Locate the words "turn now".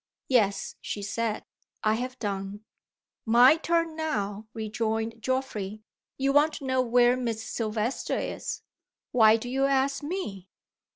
3.55-4.47